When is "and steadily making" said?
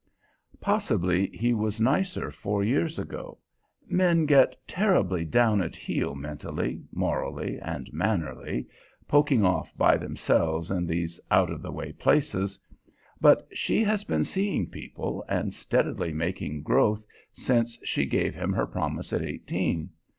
15.29-16.63